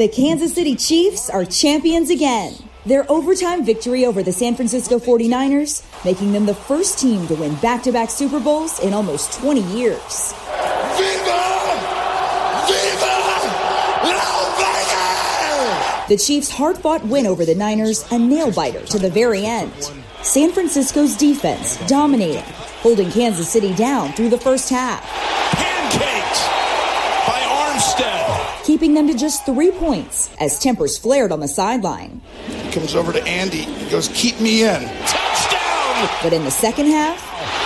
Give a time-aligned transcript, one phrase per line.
[0.00, 2.54] The Kansas City Chiefs are champions again.
[2.86, 7.54] Their overtime victory over the San Francisco 49ers, making them the first team to win
[7.56, 10.32] back to back Super Bowls in almost 20 years.
[10.96, 11.42] Viva!
[12.66, 13.10] Viva!
[16.08, 19.70] The Chiefs' hard fought win over the Niners, a nail biter to the very end.
[20.22, 25.04] San Francisco's defense dominating, holding Kansas City down through the first half.
[25.52, 26.48] Pancakes
[27.28, 28.19] by Armstead.
[28.80, 32.22] Keeping them to just three points as tempers flared on the sideline.
[32.46, 33.64] He Comes over to Andy.
[33.64, 34.80] He goes, Keep me in.
[35.06, 36.08] Touchdown.
[36.22, 37.18] But in the second half,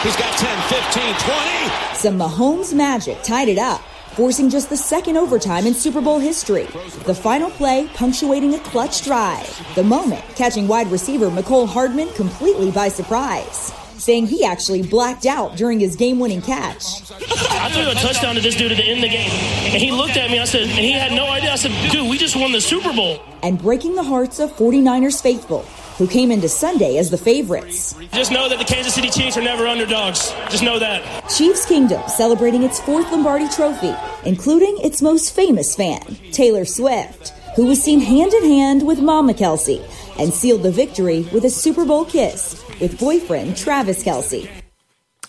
[0.02, 1.94] he's got 10, 15, 20.
[1.94, 3.80] Some Mahomes magic tied it up
[4.16, 6.66] forcing just the second overtime in Super Bowl history.
[7.04, 9.74] The final play punctuating a clutch drive.
[9.76, 15.56] The moment catching wide receiver Mecole Hardman completely by surprise saying he actually blacked out
[15.56, 17.02] during his game winning catch.
[17.50, 19.30] I threw a touchdown to this dude at the end of the game.
[19.30, 21.52] And he looked at me, I said, and he had no idea.
[21.52, 23.22] I said, dude, we just won the Super Bowl.
[23.42, 25.62] And breaking the hearts of 49ers faithful,
[25.98, 27.94] who came into Sunday as the favorites.
[28.12, 30.32] Just know that the Kansas City Chiefs are never underdogs.
[30.50, 31.28] Just know that.
[31.28, 37.66] Chiefs Kingdom celebrating its fourth Lombardi trophy, including its most famous fan, Taylor Swift, who
[37.66, 39.82] was seen hand in hand with Mama Kelce
[40.18, 44.48] and sealed the victory with a Super Bowl kiss with boyfriend Travis Kelce.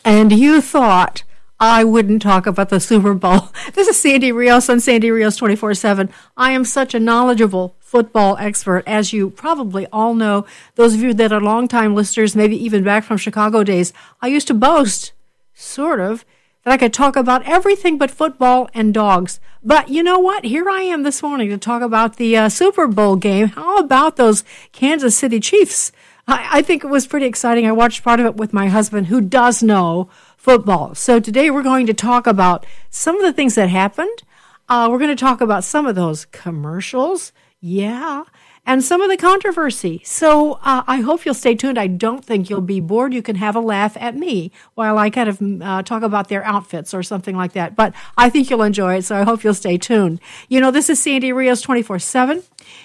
[0.04, 1.24] And you thought
[1.60, 3.50] I wouldn't talk about the Super Bowl.
[3.74, 6.10] This is Sandy Rios on Sandy Rios 24 7.
[6.38, 10.46] I am such a knowledgeable football expert, as you probably all know.
[10.76, 14.48] Those of you that are longtime listeners, maybe even back from Chicago days, I used
[14.48, 15.14] to boast,
[15.54, 16.26] sort of,
[16.64, 19.40] that I could talk about everything but football and dogs.
[19.64, 20.44] But you know what?
[20.44, 23.48] Here I am this morning to talk about the uh, Super Bowl game.
[23.48, 25.92] How about those Kansas City Chiefs?
[26.28, 27.66] I, I think it was pretty exciting.
[27.66, 30.96] I watched part of it with my husband, who does know football.
[30.96, 34.24] So today we're going to talk about some of the things that happened.
[34.68, 37.32] Uh, we're going to talk about some of those commercials.
[37.60, 38.24] Yeah
[38.66, 40.02] and some of the controversy.
[40.04, 41.78] So uh, I hope you'll stay tuned.
[41.78, 43.14] I don't think you'll be bored.
[43.14, 46.44] You can have a laugh at me while I kind of uh, talk about their
[46.44, 47.76] outfits or something like that.
[47.76, 50.20] But I think you'll enjoy it, so I hope you'll stay tuned.
[50.50, 52.44] You know, this is Sandy Rios 24 7.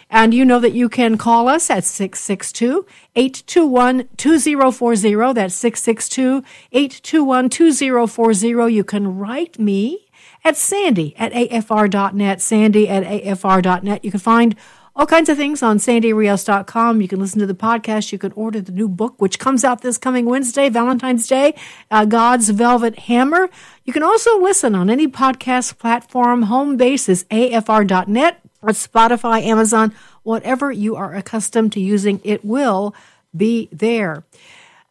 [0.08, 5.32] And you know that you can call us at 662 821 2040.
[5.32, 6.42] That's 662
[6.72, 8.74] 821 2040.
[8.74, 10.08] You can write me
[10.44, 12.41] at sandy at afr.net.
[12.41, 14.04] Sandy at afr.net.
[14.04, 14.56] You can find
[14.96, 17.00] all kinds of things on sandyrios.com.
[17.00, 18.12] You can listen to the podcast.
[18.12, 21.54] You can order the new book, which comes out this coming Wednesday, Valentine's Day,
[21.91, 23.48] uh, God's Velvet Hammer.
[23.84, 26.42] You can also listen on any podcast platform.
[26.42, 32.94] Home base is afr.net or Spotify, Amazon, whatever you are accustomed to using, it will
[33.37, 34.25] be there.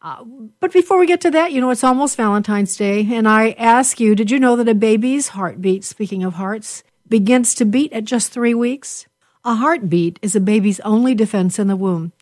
[0.02, 0.24] Uh,
[0.60, 4.00] but before we get to that, you know, it's almost Valentine's Day, and I ask
[4.00, 8.04] you, did you know that a baby's heartbeat, speaking of hearts, begins to beat at
[8.04, 9.06] just three weeks?
[9.44, 12.12] A heartbeat is a baby's only defense in the womb.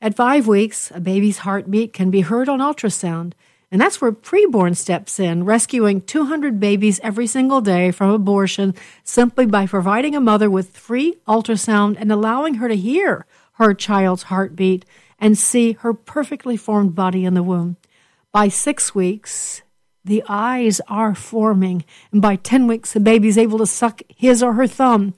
[0.00, 3.34] At five weeks, a baby's heartbeat can be heard on ultrasound,
[3.70, 9.46] and that's where preborn steps in, rescuing 200 babies every single day from abortion simply
[9.46, 14.84] by providing a mother with free ultrasound and allowing her to hear her child's heartbeat
[15.20, 17.76] and see her perfectly formed body in the womb.
[18.32, 19.62] By six weeks,
[20.04, 24.42] the eyes are forming, and by 10 weeks, the baby is able to suck his
[24.42, 25.14] or her thumb.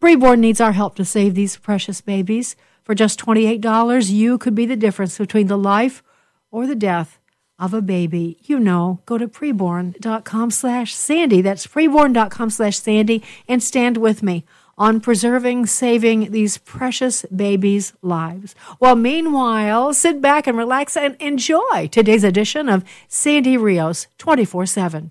[0.00, 2.56] Preborn needs our help to save these precious babies.
[2.82, 6.02] For just $28, you could be the difference between the life
[6.50, 7.18] or the death
[7.58, 8.38] of a baby.
[8.42, 11.40] You know, go to preborn.com slash Sandy.
[11.40, 14.44] That's preborn.com slash Sandy and stand with me
[14.78, 18.54] on preserving, saving these precious babies' lives.
[18.78, 25.10] Well, meanwhile, sit back and relax and enjoy today's edition of Sandy Rios 24 7.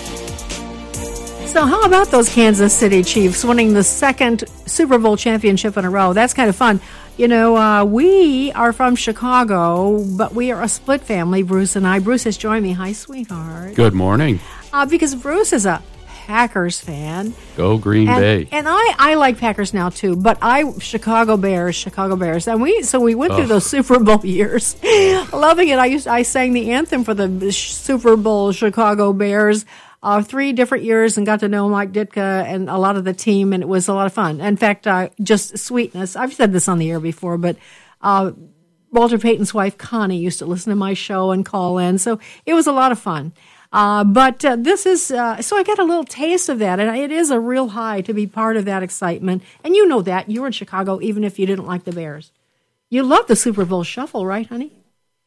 [1.51, 5.89] So, how about those Kansas City Chiefs winning the second Super Bowl championship in a
[5.89, 6.13] row?
[6.13, 6.79] That's kind of fun.
[7.17, 11.85] You know, uh, we are from Chicago, but we are a split family, Bruce and
[11.85, 11.99] I.
[11.99, 12.71] Bruce has joined me.
[12.71, 13.75] Hi, sweetheart.
[13.75, 14.39] Good morning.
[14.71, 17.33] Uh, because Bruce is a Packers fan.
[17.57, 18.47] Go Green and, Bay.
[18.53, 22.81] And I, I like Packers now too, but I Chicago Bears, Chicago Bears, and we
[22.83, 24.81] so we went through those Super Bowl years,
[25.33, 25.77] loving it.
[25.77, 29.65] I used I sang the anthem for the Super Bowl Chicago Bears.
[30.03, 33.13] Uh, three different years and got to know Mike Ditka and a lot of the
[33.13, 34.41] team, and it was a lot of fun.
[34.41, 36.15] In fact, uh, just sweetness.
[36.15, 37.55] I've said this on the air before, but
[38.01, 38.31] uh,
[38.91, 42.55] Walter Payton's wife Connie used to listen to my show and call in, so it
[42.55, 43.33] was a lot of fun.
[43.71, 46.95] Uh, but uh, this is uh, so I got a little taste of that, and
[46.97, 49.43] it is a real high to be part of that excitement.
[49.63, 52.31] And you know that you were in Chicago, even if you didn't like the Bears.
[52.89, 54.73] You love the Super Bowl shuffle, right, honey?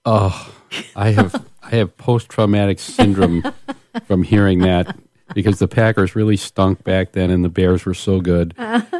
[0.04, 0.52] Oh,
[0.94, 3.42] I have I have post traumatic syndrome
[4.06, 4.96] from hearing that
[5.34, 8.54] because the Packers really stunk back then, and the Bears were so good.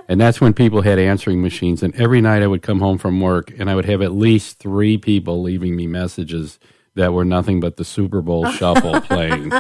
[0.09, 1.83] And that's when people had answering machines.
[1.83, 4.59] And every night I would come home from work, and I would have at least
[4.59, 6.59] three people leaving me messages
[6.95, 9.53] that were nothing but the Super Bowl shuffle playing.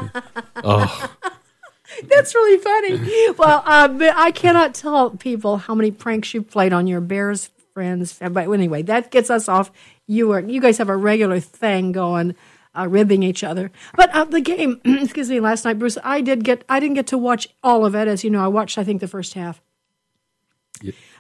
[0.57, 1.11] Oh.
[2.09, 3.31] That's really funny.
[3.39, 8.19] Well, uh, I cannot tell people how many pranks you've played on your Bears friends.
[8.19, 9.71] But anyway, that gets us off.
[10.07, 12.35] You are you guys have a regular thing going,
[12.75, 13.71] uh, ribbing each other.
[13.97, 17.07] But uh, the game, excuse me, last night, Bruce, I did get I didn't get
[17.09, 18.09] to watch all of it.
[18.09, 19.61] As you know, I watched I think the first half.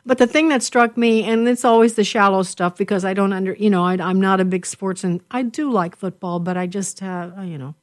[0.06, 3.32] But the thing that struck me, and it's always the shallow stuff because I don't
[3.32, 6.56] under, you know, I, am not a big sports, and I do like football, but
[6.56, 7.74] I just, uh, you know,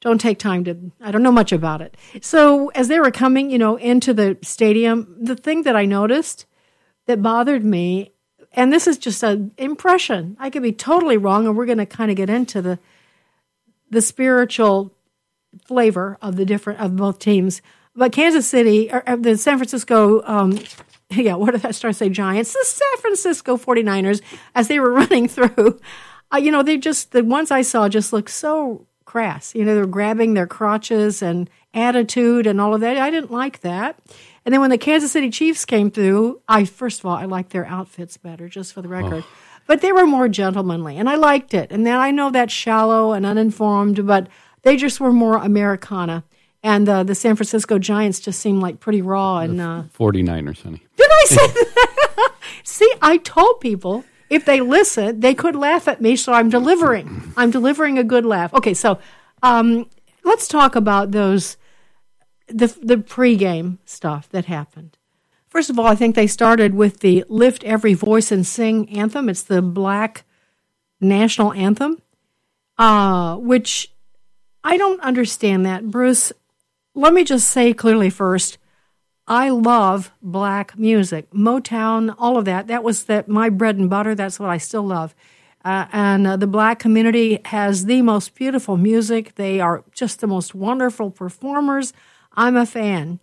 [0.00, 0.76] don't take time to.
[1.00, 1.96] I don't know much about it.
[2.20, 6.46] So as they were coming, you know, into the stadium, the thing that I noticed
[7.06, 8.12] that bothered me,
[8.52, 10.36] and this is just an impression.
[10.38, 12.78] I could be totally wrong, and we're going to kind of get into the
[13.90, 14.92] the spiritual
[15.64, 17.62] flavor of the different of both teams.
[17.94, 20.58] But Kansas City, or, or the San Francisco um,
[21.10, 22.08] yeah, what did I start to say?
[22.08, 24.22] Giants, the San Francisco 49ers,
[24.54, 25.80] as they were running through,
[26.32, 29.54] uh, you know, they just, the ones I saw just looked so crass.
[29.54, 32.96] You know, they're grabbing their crotches and attitude and all of that.
[32.96, 33.98] I didn't like that.
[34.46, 37.50] And then when the Kansas City Chiefs came through, I, first of all, I liked
[37.50, 39.24] their outfits better, just for the record.
[39.26, 39.36] Oh.
[39.66, 41.70] But they were more gentlemanly, and I liked it.
[41.70, 44.28] And then I know that's shallow and uninformed, but
[44.62, 46.24] they just were more Americana
[46.66, 50.82] and uh, the San Francisco Giants just seemed like pretty raw and uh, 49ers, honey.
[50.96, 52.34] Did I say that?
[52.64, 57.32] See, I told people if they listen, they could laugh at me, so I'm delivering.
[57.36, 58.52] I'm delivering a good laugh.
[58.52, 58.98] Okay, so
[59.44, 59.88] um,
[60.24, 61.56] let's talk about those
[62.48, 64.96] the the pregame stuff that happened.
[65.48, 69.28] First of all, I think they started with the "Lift Every Voice and Sing" anthem.
[69.28, 70.24] It's the Black
[71.00, 72.00] national anthem,
[72.78, 73.92] uh, which
[74.64, 76.32] I don't understand that, Bruce
[76.96, 78.58] let me just say clearly first,
[79.28, 82.68] I love black music, Motown, all of that.
[82.68, 84.14] That was that my bread and butter.
[84.14, 85.14] That's what I still love.
[85.64, 89.34] Uh, and uh, the black community has the most beautiful music.
[89.34, 91.92] They are just the most wonderful performers.
[92.36, 93.20] I'm a fan.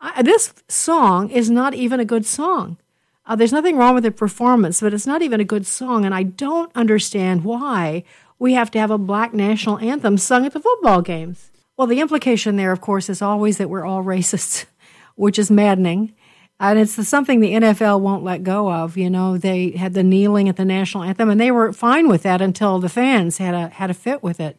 [0.00, 2.78] I, this song is not even a good song.
[3.26, 6.04] Uh, there's nothing wrong with the performance, but it's not even a good song.
[6.04, 8.04] And I don't understand why
[8.38, 11.50] we have to have a black national anthem sung at the football games.
[11.76, 14.66] Well, the implication there, of course, is always that we're all racists,
[15.16, 16.14] which is maddening.
[16.58, 18.96] And it's something the NFL won't let go of.
[18.96, 22.22] You know, they had the kneeling at the national anthem, and they were fine with
[22.22, 24.58] that until the fans had a had a fit with it.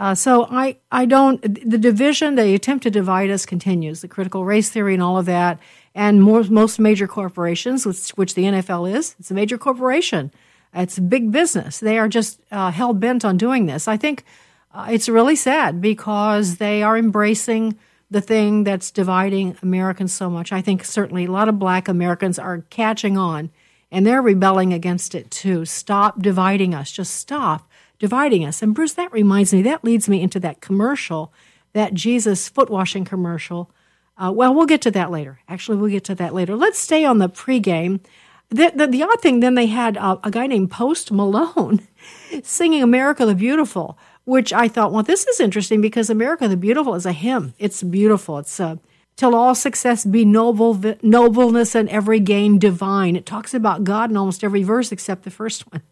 [0.00, 4.00] Uh, so I I don't the division, the attempt to divide us continues.
[4.00, 5.58] The critical race theory and all of that,
[5.94, 10.32] and more, most major corporations, which, which the NFL is, it's a major corporation.
[10.72, 11.80] It's big business.
[11.80, 13.88] They are just uh, hell bent on doing this.
[13.88, 14.24] I think
[14.72, 17.76] uh, it's really sad because they are embracing
[18.10, 20.50] the thing that's dividing Americans so much.
[20.50, 23.50] I think certainly a lot of black Americans are catching on
[23.90, 25.64] and they're rebelling against it too.
[25.64, 26.90] Stop dividing us.
[26.90, 27.68] Just stop
[28.00, 28.62] dividing us.
[28.62, 31.32] And Bruce, that reminds me, that leads me into that commercial,
[31.72, 33.70] that Jesus foot washing commercial.
[34.18, 35.38] Uh, well, we'll get to that later.
[35.48, 36.56] Actually, we'll get to that later.
[36.56, 38.00] Let's stay on the pregame.
[38.48, 41.86] The, the, the odd thing, then they had uh, a guy named Post Malone
[42.42, 43.96] singing America the Beautiful
[44.30, 47.54] which I thought, well, this is interesting because America the Beautiful is a hymn.
[47.58, 48.38] It's beautiful.
[48.38, 48.76] It's uh,
[49.16, 53.16] till all success be noble, nobleness and every gain divine.
[53.16, 55.82] It talks about God in almost every verse except the first one.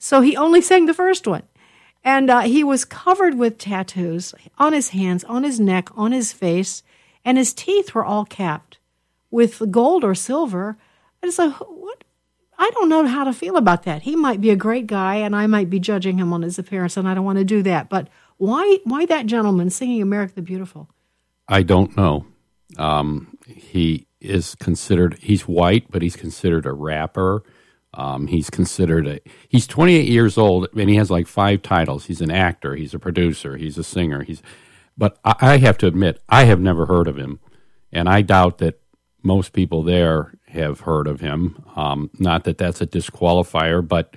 [0.00, 1.42] So he only sang the first one.
[2.02, 6.32] And uh, he was covered with tattoos on his hands, on his neck, on his
[6.32, 6.82] face,
[7.26, 8.78] and his teeth were all capped
[9.30, 10.78] with gold or silver.
[11.22, 12.02] And so, what
[12.58, 14.02] I don't know how to feel about that.
[14.02, 16.96] He might be a great guy, and I might be judging him on his appearance,
[16.96, 17.90] and I don't want to do that.
[17.90, 20.88] But why, why that gentleman singing "America the Beautiful"?
[21.46, 22.24] I don't know.
[22.78, 25.18] Um, he is considered.
[25.20, 27.42] He's white, but he's considered a rapper.
[27.94, 29.20] Um, he's considered a.
[29.48, 32.06] He's 28 years old, and he has like five titles.
[32.06, 32.76] He's an actor.
[32.76, 33.56] He's a producer.
[33.56, 34.22] He's a singer.
[34.22, 34.42] He's
[34.96, 37.40] but I, I have to admit, I have never heard of him,
[37.92, 38.80] and I doubt that
[39.22, 41.64] most people there have heard of him.
[41.76, 44.16] Um, not that that's a disqualifier, but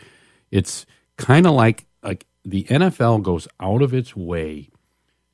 [0.52, 0.86] it's
[1.18, 4.70] kind of like like the NFL goes out of its way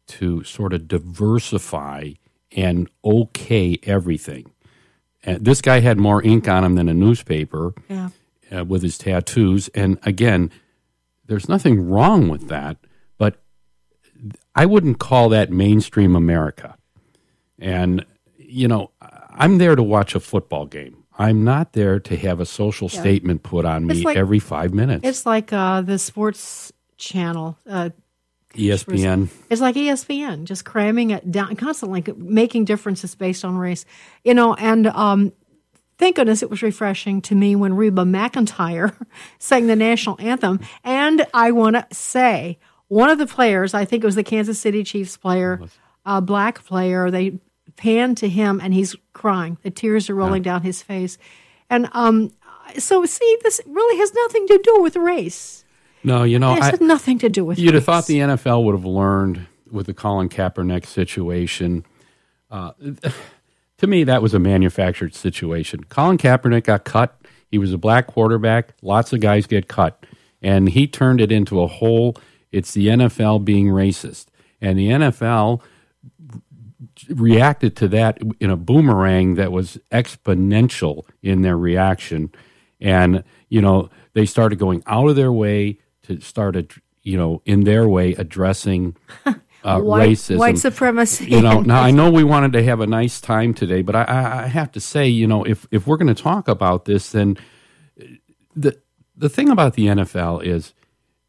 [0.08, 2.12] to sort of diversify
[2.52, 4.52] and okay everything.
[5.24, 8.10] And this guy had more ink on him than a newspaper Yeah.
[8.56, 9.68] Uh, with his tattoos.
[9.70, 10.52] And again,
[11.26, 12.78] there's nothing wrong with that,
[13.18, 13.42] but
[14.56, 16.76] I wouldn't call that mainstream America.
[17.58, 18.06] And,
[18.38, 21.04] you know, I'm there to watch a football game.
[21.18, 23.02] I'm not there to have a social Yeah.
[23.02, 25.06] statement put on me like- every five minutes.
[25.06, 27.58] It's like uh, the sports channel.
[27.70, 27.90] Uh,
[28.56, 29.30] ESPN.
[29.52, 33.86] It's like ESPN, just cramming it down, constantly making differences based on race.
[34.24, 35.34] You know, and um,
[36.00, 38.96] thank goodness it was refreshing to me when Reba McEntire
[39.40, 40.60] sang the national anthem.
[40.84, 44.60] And I want to say, one of the players, I think it was the Kansas
[44.60, 45.62] City Chiefs player,
[46.06, 47.40] a black player, they
[47.76, 49.58] panned to him and he's crying.
[49.62, 51.20] The tears are rolling down his face.
[51.70, 52.32] And um,
[52.78, 55.66] so, see, this really has nothing to do with race.
[56.04, 58.74] No, you know, it I, nothing to do with You'd have thought the NFL would
[58.74, 61.86] have learned with the Colin Kaepernick situation.
[62.50, 62.72] Uh,
[63.80, 65.86] to me, that was a manufactured situation.
[65.86, 67.20] Colin Kaepernick got cut.
[67.50, 68.74] He was a black quarterback.
[68.82, 70.06] Lots of guys get cut.
[70.42, 72.16] And he turned it into a whole
[72.52, 74.28] it's the NFL being racist.
[74.62, 75.62] And the NFL
[77.10, 82.32] reacted to that in a boomerang that was exponential in their reaction.
[82.82, 87.42] And, you know, they started going out of their way to start, ad- you know,
[87.46, 88.96] in their way addressing
[89.64, 90.38] uh, White- racism.
[90.38, 91.26] white supremacy.
[91.26, 94.44] You know, now I know we wanted to have a nice time today, but I,
[94.44, 97.38] I, have to say, you know, if, if we're going to talk about this, then
[98.56, 98.78] the,
[99.16, 100.74] the thing about the NFL is,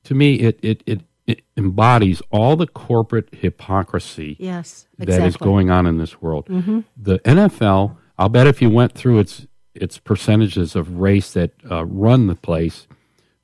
[0.05, 5.19] to me, it, it, it, it embodies all the corporate hypocrisy Yes, exactly.
[5.19, 6.47] that is going on in this world.
[6.47, 6.85] Mhm.
[6.97, 11.85] The NFL, I'll bet if you went through its its percentages of race that uh,
[11.85, 12.89] run the place,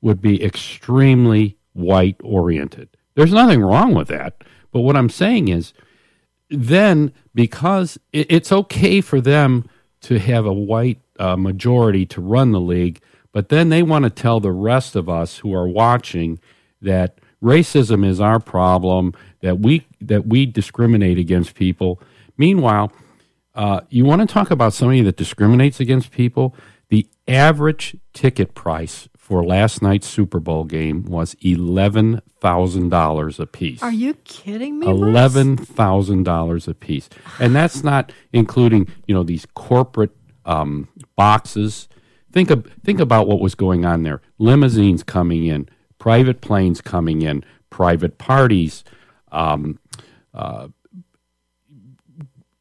[0.01, 2.89] would be extremely white oriented.
[3.15, 5.73] There's nothing wrong with that, but what I'm saying is,
[6.49, 9.69] then because it, it's okay for them
[10.01, 14.09] to have a white uh, majority to run the league, but then they want to
[14.09, 16.39] tell the rest of us who are watching
[16.81, 22.01] that racism is our problem, that we that we discriminate against people.
[22.37, 22.91] Meanwhile,
[23.55, 26.55] uh, you want to talk about somebody that discriminates against people?
[26.89, 33.45] The average ticket price for last night's Super Bowl game was eleven thousand dollars a
[33.45, 33.83] piece.
[33.83, 34.87] Are you kidding me?
[34.87, 40.15] Eleven thousand dollars a piece, and that's not including you know these corporate
[40.45, 41.89] um, boxes.
[42.31, 45.67] Think of think about what was going on there: limousines coming in,
[45.99, 48.85] private planes coming in, private parties,
[49.33, 49.77] um,
[50.33, 50.69] uh,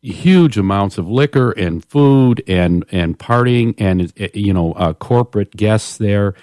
[0.02, 5.98] huge amounts of liquor and food and and partying and you know uh, corporate guests
[5.98, 6.34] there.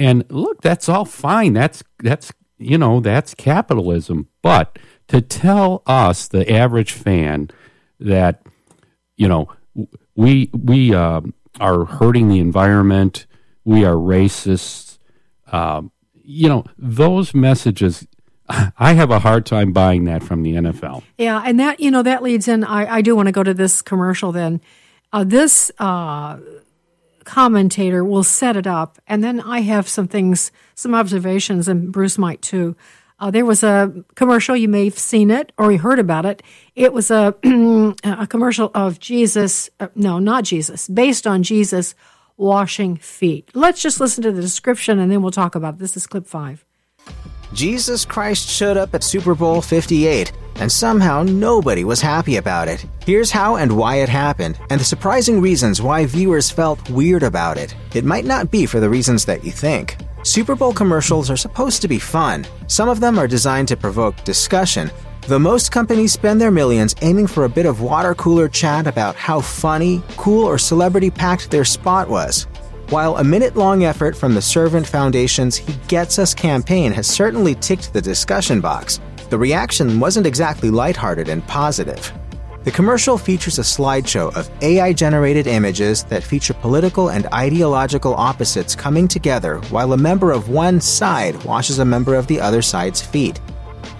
[0.00, 1.52] And look, that's all fine.
[1.52, 4.28] That's that's you know that's capitalism.
[4.40, 4.78] But
[5.08, 7.50] to tell us, the average fan,
[8.00, 8.42] that
[9.18, 9.52] you know
[10.16, 11.20] we we uh,
[11.60, 13.26] are hurting the environment,
[13.66, 14.96] we are racists.
[15.52, 18.06] Um, you know those messages.
[18.48, 21.02] I have a hard time buying that from the NFL.
[21.18, 22.64] Yeah, and that you know that leads in.
[22.64, 24.32] I, I do want to go to this commercial.
[24.32, 24.62] Then,
[25.12, 26.38] uh, this uh,
[27.30, 32.18] commentator will set it up, and then I have some things, some observations, and Bruce
[32.18, 32.76] might too.
[33.20, 34.56] Uh, there was a commercial.
[34.56, 36.42] You may have seen it or you heard about it.
[36.74, 37.36] It was a
[38.02, 39.70] a commercial of Jesus.
[39.78, 40.88] Uh, no, not Jesus.
[40.88, 41.94] Based on Jesus
[42.36, 43.50] washing feet.
[43.54, 45.78] Let's just listen to the description, and then we'll talk about it.
[45.78, 46.64] This is clip five.
[47.52, 52.86] Jesus Christ showed up at Super Bowl 58, and somehow nobody was happy about it.
[53.04, 57.56] Here's how and why it happened, and the surprising reasons why viewers felt weird about
[57.56, 57.74] it.
[57.94, 59.96] It might not be for the reasons that you think.
[60.22, 62.46] Super Bowl commercials are supposed to be fun.
[62.68, 64.90] Some of them are designed to provoke discussion,
[65.26, 69.16] though most companies spend their millions aiming for a bit of water cooler chat about
[69.16, 72.46] how funny, cool, or celebrity packed their spot was.
[72.90, 77.54] While a minute long effort from the Servant Foundation's He Gets Us campaign has certainly
[77.54, 82.12] ticked the discussion box, the reaction wasn't exactly lighthearted and positive.
[82.64, 88.74] The commercial features a slideshow of AI generated images that feature political and ideological opposites
[88.74, 93.00] coming together while a member of one side washes a member of the other side's
[93.00, 93.40] feet.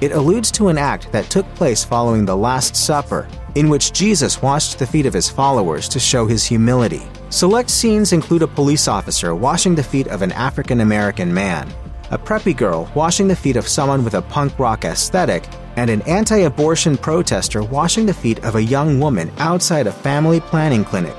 [0.00, 4.42] It alludes to an act that took place following the Last Supper, in which Jesus
[4.42, 7.02] washed the feet of his followers to show his humility.
[7.30, 11.72] Select scenes include a police officer washing the feet of an African American man,
[12.10, 15.44] a preppy girl washing the feet of someone with a punk rock aesthetic,
[15.76, 20.40] and an anti abortion protester washing the feet of a young woman outside a family
[20.40, 21.16] planning clinic.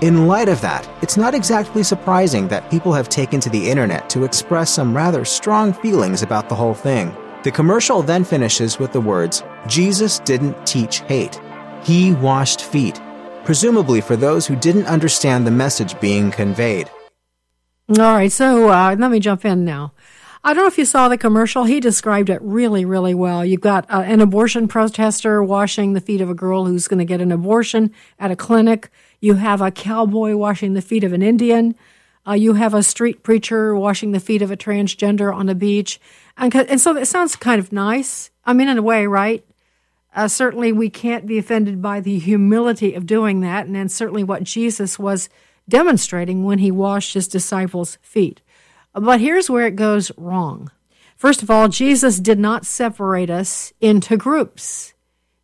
[0.00, 4.08] In light of that, it's not exactly surprising that people have taken to the internet
[4.10, 7.14] to express some rather strong feelings about the whole thing.
[7.42, 11.38] The commercial then finishes with the words Jesus didn't teach hate,
[11.82, 13.00] he washed feet,
[13.44, 16.88] presumably for those who didn't understand the message being conveyed.
[17.90, 19.92] All right, so uh, let me jump in now.
[20.42, 21.64] I don't know if you saw the commercial.
[21.64, 23.44] He described it really, really well.
[23.44, 27.04] You've got uh, an abortion protester washing the feet of a girl who's going to
[27.04, 28.90] get an abortion at a clinic.
[29.20, 31.74] You have a cowboy washing the feet of an Indian.
[32.26, 36.00] Uh, you have a street preacher washing the feet of a transgender on a beach.
[36.38, 38.30] And, and so it sounds kind of nice.
[38.44, 39.44] I mean, in a way, right?
[40.14, 43.66] Uh, certainly, we can't be offended by the humility of doing that.
[43.66, 45.28] And then, certainly, what Jesus was
[45.68, 48.40] demonstrating when he washed his disciples' feet.
[48.92, 50.70] But here's where it goes wrong.
[51.16, 54.94] First of all, Jesus did not separate us into groups.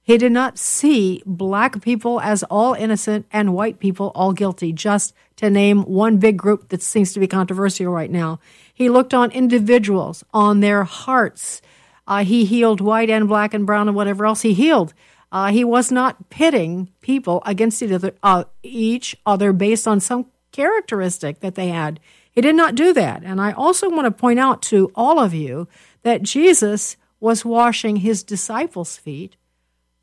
[0.02, 5.12] He did not see black people as all innocent and white people all guilty, just
[5.36, 8.40] to name one big group that seems to be controversial right now.
[8.72, 11.60] He looked on individuals, on their hearts.
[12.06, 14.94] Uh, he healed white and black and brown and whatever else he healed.
[15.32, 20.26] Uh, he was not pitting people against each other, uh, each other based on some
[20.52, 22.00] characteristic that they had.
[22.30, 23.22] He did not do that.
[23.24, 25.68] And I also want to point out to all of you
[26.02, 29.36] that Jesus was washing his disciples' feet.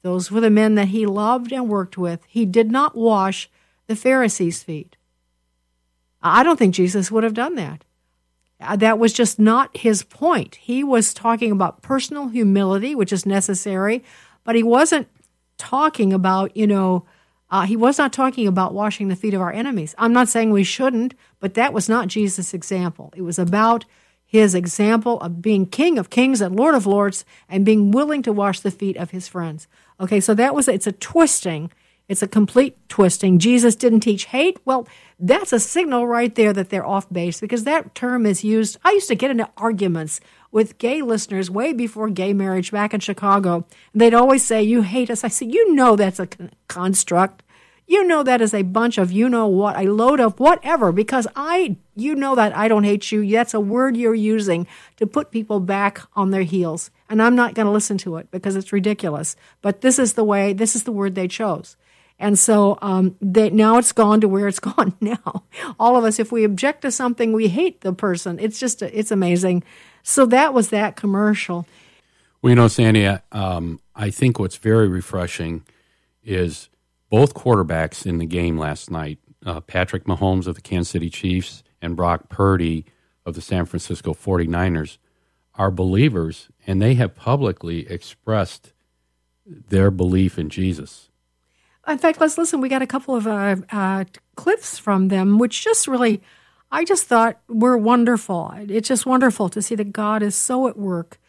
[0.01, 2.21] Those were the men that he loved and worked with.
[2.27, 3.49] He did not wash
[3.87, 4.97] the Pharisees' feet.
[6.21, 7.83] I don't think Jesus would have done that.
[8.61, 10.55] Uh, that was just not his point.
[10.55, 14.03] He was talking about personal humility, which is necessary,
[14.43, 15.07] but he wasn't
[15.57, 17.05] talking about, you know,
[17.49, 19.93] uh, he was not talking about washing the feet of our enemies.
[19.97, 23.13] I'm not saying we shouldn't, but that was not Jesus' example.
[23.15, 23.85] It was about
[24.25, 28.33] his example of being King of Kings and Lord of Lords and being willing to
[28.33, 29.67] wash the feet of his friends.
[29.99, 31.71] Okay, so that was it's a twisting.
[32.09, 33.39] It's a complete twisting.
[33.39, 34.59] Jesus didn't teach hate.
[34.65, 34.87] Well,
[35.19, 38.77] that's a signal right there that they're off base because that term is used.
[38.83, 40.19] I used to get into arguments
[40.51, 43.65] with gay listeners way before gay marriage back in Chicago.
[43.93, 45.23] They'd always say, You hate us.
[45.23, 46.27] I said, You know that's a
[46.67, 47.41] construct.
[47.85, 51.27] You know that is a bunch of you know what, a load of whatever, because
[51.35, 53.29] I, you know that I don't hate you.
[53.29, 56.91] That's a word you're using to put people back on their heels.
[57.09, 59.35] And I'm not going to listen to it because it's ridiculous.
[59.61, 61.75] But this is the way, this is the word they chose.
[62.23, 65.43] And so um, they, now it's gone to where it's gone now.
[65.77, 68.39] All of us, if we object to something, we hate the person.
[68.39, 69.63] It's just, it's amazing.
[70.03, 71.67] So that was that commercial.
[72.41, 75.65] Well, you know, Sandy, um, I think what's very refreshing
[76.23, 76.69] is
[77.09, 81.61] both quarterbacks in the game last night, uh, Patrick Mahomes of the Kansas City Chiefs
[81.81, 82.85] and Brock Purdy
[83.25, 84.97] of the San Francisco 49ers,
[85.55, 88.71] are believers and they have publicly expressed
[89.45, 91.09] their belief in Jesus.
[91.87, 92.61] In fact, let's listen.
[92.61, 96.21] We got a couple of uh, uh, clips from them, which just really,
[96.71, 98.53] I just thought were wonderful.
[98.55, 101.19] It's just wonderful to see that God is so at work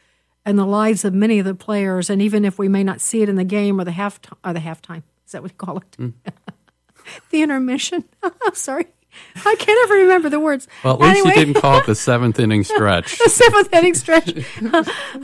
[0.47, 3.23] in the lives of many of the players, and even if we may not see
[3.23, 5.79] it in the game or the half or the halftime, is that what you call
[5.79, 5.91] it?
[5.93, 6.13] Mm.
[7.31, 8.05] the intermission.
[8.53, 8.87] Sorry.
[9.37, 10.67] I can't ever remember the words.
[10.83, 11.31] Well, at least anyway.
[11.31, 13.17] you didn't call it the seventh inning stretch.
[13.19, 14.45] the seventh inning stretch.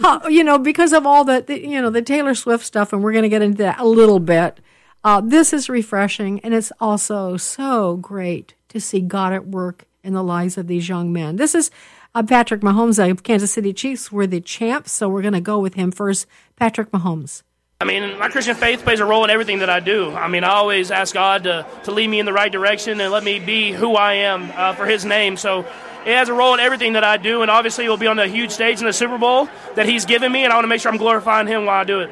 [0.05, 3.03] uh, you know, because of all the, the, you know, the Taylor Swift stuff, and
[3.03, 4.61] we're going to get into that a little bit.
[5.03, 10.13] Uh, this is refreshing, and it's also so great to see God at work in
[10.13, 11.37] the lives of these young men.
[11.37, 11.71] This is
[12.15, 14.13] uh, Patrick Mahomes of Kansas City Chiefs.
[14.13, 16.27] We're the champs, so we're going to go with him first.
[16.57, 17.43] Patrick Mahomes.
[17.81, 20.13] I mean, my Christian faith plays a role in everything that I do.
[20.13, 23.11] I mean, I always ask God to, to lead me in the right direction and
[23.11, 25.39] let me be who I am uh, for His name.
[25.39, 25.61] So
[26.05, 28.19] it has a role in everything that I do, and obviously, it will be on
[28.19, 30.69] the huge stage in the Super Bowl that He's given me, and I want to
[30.69, 32.11] make sure I'm glorifying Him while I do it.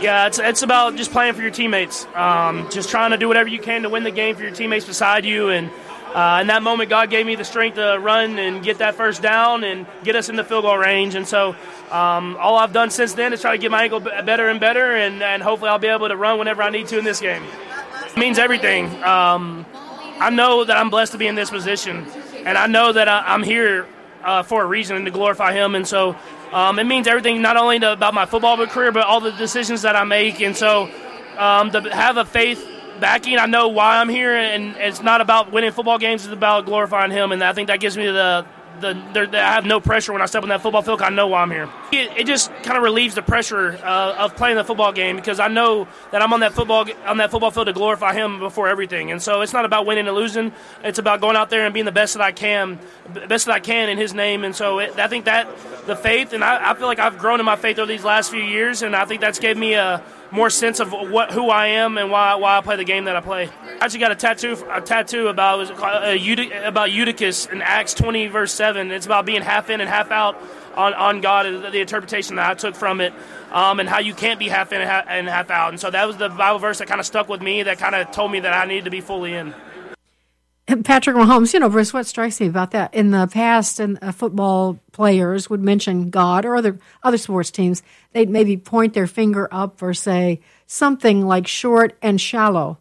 [0.00, 3.48] Yeah, it's, it's about just playing for your teammates, um, just trying to do whatever
[3.48, 5.70] you can to win the game for your teammates beside you, and
[6.16, 9.20] uh, in that moment, God gave me the strength to run and get that first
[9.20, 11.14] down and get us in the field goal range.
[11.14, 11.50] And so,
[11.90, 14.96] um, all I've done since then is try to get my ankle better and better,
[14.96, 17.42] and, and hopefully, I'll be able to run whenever I need to in this game.
[18.06, 18.86] It means everything.
[19.02, 19.66] Um,
[20.18, 22.06] I know that I'm blessed to be in this position,
[22.46, 23.86] and I know that I, am here
[24.24, 25.74] uh, for a reason and to glorify Him.
[25.74, 26.16] And so,
[26.52, 29.82] um, it means everything not only to, about my football career, but all the decisions
[29.82, 30.40] that I make.
[30.40, 30.90] And so,
[31.38, 32.66] um, to have a faith
[33.00, 33.38] backing.
[33.38, 36.24] I know why I'm here, and it's not about winning football games.
[36.24, 38.46] It's about glorifying Him, and I think that gives me the the,
[38.80, 41.02] the I have no pressure when I step on that football field.
[41.02, 41.68] I know why I'm here.
[41.92, 45.40] It, it just kind of relieves the pressure uh, of playing the football game because
[45.40, 48.68] I know that I'm on that football on that football field to glorify Him before
[48.68, 49.10] everything.
[49.10, 50.52] And so it's not about winning and losing.
[50.84, 52.78] It's about going out there and being the best that I can,
[53.28, 54.44] best that I can in His name.
[54.44, 55.48] And so it, I think that
[55.86, 58.30] the faith, and I, I feel like I've grown in my faith over these last
[58.30, 61.68] few years, and I think that's gave me a more sense of what who I
[61.68, 63.48] am and why why I play the game that I play.
[63.48, 68.52] I actually got a tattoo a tattoo about uh, about Eutychus in Acts 20 verse
[68.52, 68.90] 7.
[68.90, 70.40] It's about being half in and half out
[70.76, 73.12] on, on God the interpretation that I took from it,
[73.50, 75.70] um, and how you can't be half in and half out.
[75.70, 77.62] And so that was the Bible verse that kind of stuck with me.
[77.62, 79.54] That kind of told me that I needed to be fully in.
[80.66, 84.10] Patrick Mahomes, you know, Bruce, what strikes me about that in the past, and uh,
[84.10, 89.48] football players would mention God or other other sports teams, they'd maybe point their finger
[89.52, 92.78] up or say something like short and shallow,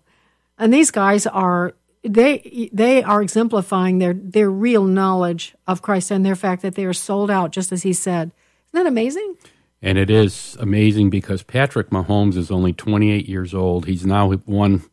[0.58, 6.26] and these guys are they they are exemplifying their their real knowledge of Christ and
[6.26, 8.32] their fact that they are sold out, just as he said.
[8.74, 9.36] Isn't that amazing?
[9.84, 13.86] And it is amazing because Patrick Mahomes is only 28 years old.
[13.86, 14.84] He's now won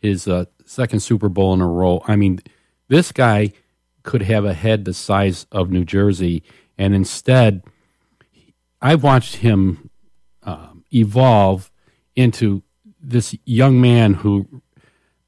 [0.00, 2.02] his uh, second Super Bowl in a row.
[2.06, 2.40] I mean,
[2.88, 3.52] this guy
[4.02, 6.42] could have a head the size of New Jersey,
[6.76, 7.62] and instead,
[8.80, 9.90] I've watched him
[10.42, 11.70] um, evolve
[12.16, 12.62] into
[13.00, 14.62] this young man who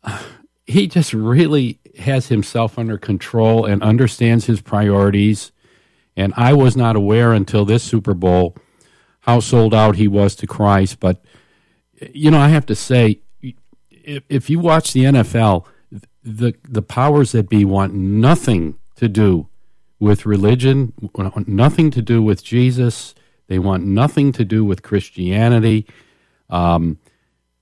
[0.03, 0.23] uh,
[0.67, 5.53] he just really has himself under control and understands his priorities.
[6.17, 8.57] And I was not aware until this Super Bowl
[9.21, 11.01] how sold out he was to Christ.
[11.01, 11.25] But,
[12.13, 13.21] you know, I have to say,
[14.07, 15.67] if, if you watch the NFL,
[16.23, 19.49] the the powers that be want nothing to do
[19.99, 20.93] with religion,
[21.47, 23.15] nothing to do with Jesus.
[23.49, 25.87] They want nothing to do with Christianity.
[26.51, 26.99] Um,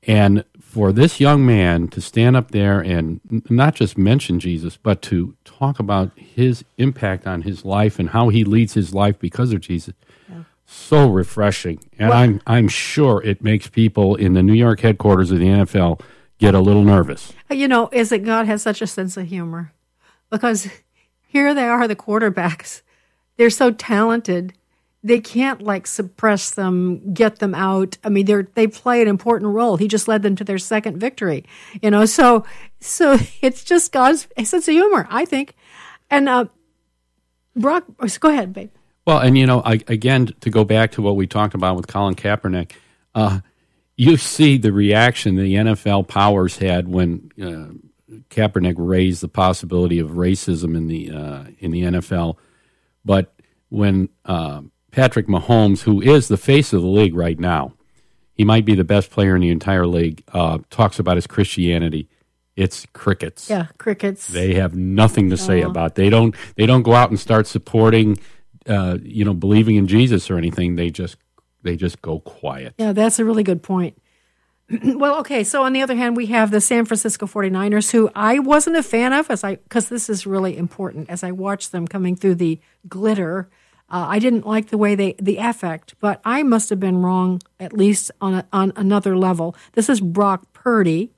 [0.06, 5.00] and for this young man to stand up there and not just mention Jesus, but
[5.02, 9.52] to talk about his impact on his life and how he leads his life because
[9.52, 9.94] of Jesus,
[10.28, 10.42] yeah.
[10.66, 11.78] so refreshing.
[11.98, 15.46] And well, I'm I'm sure it makes people in the New York headquarters of the
[15.46, 16.00] NFL
[16.38, 17.32] get a little nervous.
[17.50, 19.72] You know, is that God has such a sense of humor
[20.30, 20.68] because
[21.26, 22.82] here they are, the quarterbacks.
[23.36, 24.52] They're so talented.
[25.02, 27.98] They can't like suppress them, get them out.
[28.04, 29.76] I mean, they're they play an important role.
[29.76, 31.44] He just led them to their second victory.
[31.82, 32.44] You know, so
[32.80, 35.54] so it's just God's sense of humor, I think.
[36.10, 36.46] And uh,
[37.56, 37.84] Brock,
[38.20, 38.70] go ahead, babe.
[39.06, 41.86] Well, and you know, I, again, to go back to what we talked about with
[41.86, 42.72] Colin Kaepernick,
[43.14, 43.40] uh,
[43.96, 50.10] you see the reaction the NFL powers had when uh, Kaepernick raised the possibility of
[50.10, 52.36] racism in the uh, in the NFL,
[53.04, 53.34] but
[53.68, 57.72] when uh, Patrick Mahomes, who is the face of the league right now,
[58.32, 62.08] he might be the best player in the entire league, uh, talks about his Christianity.
[62.56, 63.50] It's crickets.
[63.50, 64.28] Yeah, crickets.
[64.28, 65.96] They have nothing to say about.
[65.96, 66.36] They don't.
[66.56, 68.18] They don't go out and start supporting,
[68.68, 70.76] uh, you know, believing in Jesus or anything.
[70.76, 71.16] They just
[71.64, 72.74] they just go quiet.
[72.78, 74.00] Yeah, that's a really good point.
[74.84, 75.44] well, okay.
[75.44, 78.82] So on the other hand, we have the San Francisco 49ers, who I wasn't a
[78.82, 81.10] fan of, as I because this is really important.
[81.10, 83.50] As I watched them coming through the glitter,
[83.90, 87.42] uh, I didn't like the way they the affect, but I must have been wrong
[87.60, 89.54] at least on a, on another level.
[89.72, 91.10] This is Brock Purdy,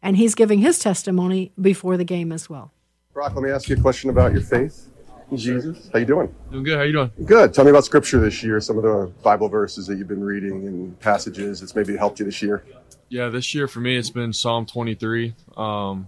[0.00, 2.72] and he's giving his testimony before the game as well.
[3.12, 4.88] Brock, let me ask you a question about your faith.
[5.36, 5.90] Jesus.
[5.92, 6.34] How you doing?
[6.50, 6.78] Doing good.
[6.78, 7.10] How you doing?
[7.24, 7.54] Good.
[7.54, 10.66] Tell me about scripture this year, some of the Bible verses that you've been reading
[10.66, 12.64] and passages that's maybe helped you this year.
[13.08, 15.34] Yeah, this year for me it's been Psalm 23.
[15.56, 16.06] Um,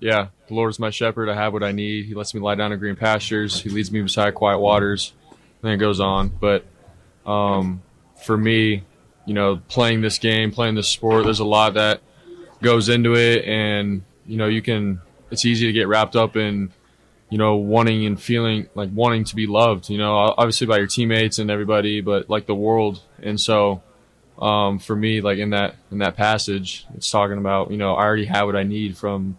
[0.00, 1.28] yeah, the Lord is my shepherd.
[1.28, 2.06] I have what I need.
[2.06, 3.60] He lets me lie down in green pastures.
[3.60, 5.12] He leads me beside quiet waters.
[5.30, 6.28] And then it goes on.
[6.28, 6.64] But
[7.26, 7.82] um,
[8.24, 8.84] for me,
[9.26, 12.00] you know, playing this game, playing this sport, there's a lot that
[12.62, 15.00] goes into it, and you know, you can.
[15.30, 16.72] It's easy to get wrapped up in
[17.30, 20.86] you know, wanting and feeling like wanting to be loved, you know, obviously by your
[20.86, 23.02] teammates and everybody, but like the world.
[23.22, 23.82] And so,
[24.38, 28.04] um, for me, like in that, in that passage, it's talking about, you know, I
[28.04, 29.36] already have what I need from,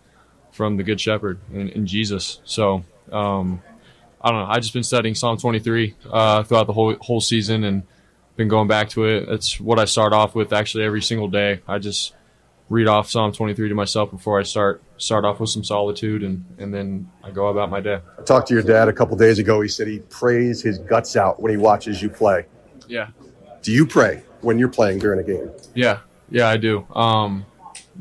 [0.51, 2.41] from the good shepherd and, Jesus.
[2.43, 3.63] So, um,
[4.21, 4.51] I don't know.
[4.51, 7.83] I just been studying Psalm 23, uh, throughout the whole, whole season and
[8.35, 9.29] been going back to it.
[9.29, 11.61] It's what I start off with actually every single day.
[11.67, 12.13] I just,
[12.69, 16.45] read off Psalm 23 to myself before I start start off with some solitude and
[16.57, 17.99] and then I go about my day.
[18.17, 19.61] I talked to your dad a couple days ago.
[19.61, 22.45] He said he prays his guts out when he watches you play.
[22.87, 23.09] Yeah.
[23.61, 25.51] Do you pray when you're playing during a game?
[25.73, 25.99] Yeah.
[26.31, 26.85] Yeah, I do.
[26.93, 27.45] Um,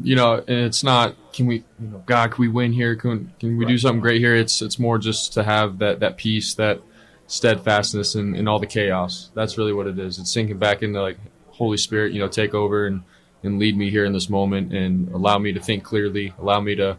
[0.02, 2.94] you know, and it's not can we you know God can we win here?
[2.94, 4.34] Can can we do something great here?
[4.34, 6.82] It's it's more just to have that that peace, that
[7.26, 9.30] steadfastness in, in all the chaos.
[9.34, 10.18] That's really what it is.
[10.18, 11.18] It's sinking back into like
[11.50, 13.02] Holy Spirit, you know, take over and
[13.42, 16.74] and lead me here in this moment and allow me to think clearly, allow me
[16.76, 16.98] to,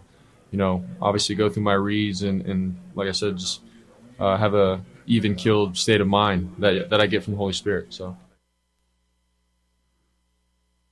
[0.52, 3.62] you know, obviously go through my reads and, and like I said, just
[4.20, 7.54] uh, have a even keeled state of mind that that I get from the Holy
[7.54, 7.94] Spirit.
[7.94, 8.16] So.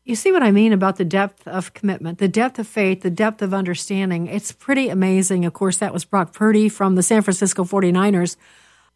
[0.03, 3.09] You see what I mean about the depth of commitment, the depth of faith, the
[3.09, 4.27] depth of understanding.
[4.27, 5.43] It's pretty amazing.
[5.43, 8.37] Of course, that was Brock Purdy from the San Francisco 49ers.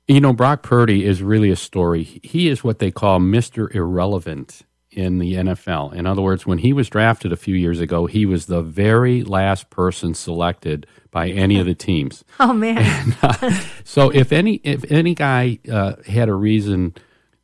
[0.07, 2.21] You know, Brock Purdy is really a story.
[2.23, 3.73] He is what they call Mr.
[3.75, 5.93] Irrelevant in the NFL.
[5.93, 9.23] In other words, when he was drafted a few years ago, he was the very
[9.23, 12.23] last person selected by any of the teams.
[12.39, 12.77] Oh man!
[12.79, 13.51] And, uh,
[13.83, 16.95] so if any if any guy uh, had a reason